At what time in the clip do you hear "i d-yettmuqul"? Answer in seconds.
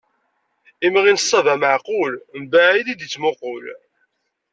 2.87-3.65